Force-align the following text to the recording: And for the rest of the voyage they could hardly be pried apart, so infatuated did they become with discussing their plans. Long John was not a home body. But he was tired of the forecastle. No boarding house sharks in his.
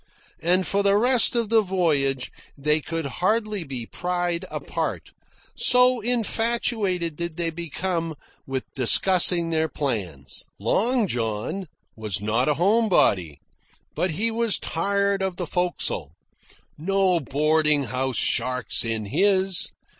And 0.39 0.65
for 0.65 0.81
the 0.81 0.97
rest 0.97 1.35
of 1.35 1.49
the 1.49 1.61
voyage 1.61 2.31
they 2.57 2.81
could 2.81 3.05
hardly 3.05 3.63
be 3.63 3.85
pried 3.85 4.45
apart, 4.49 5.11
so 5.55 5.99
infatuated 6.01 7.15
did 7.15 7.37
they 7.37 7.51
become 7.51 8.15
with 8.47 8.65
discussing 8.73 9.51
their 9.51 9.69
plans. 9.69 10.45
Long 10.57 11.07
John 11.07 11.67
was 11.95 12.19
not 12.19 12.49
a 12.49 12.55
home 12.55 12.89
body. 12.89 13.41
But 13.93 14.09
he 14.09 14.31
was 14.31 14.57
tired 14.57 15.21
of 15.21 15.35
the 15.35 15.45
forecastle. 15.45 16.13
No 16.79 17.19
boarding 17.19 17.83
house 17.83 18.17
sharks 18.17 18.83
in 18.83 19.05
his. 19.05 19.69